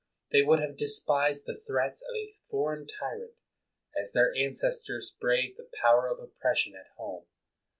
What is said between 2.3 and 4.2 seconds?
foreign tyrant, as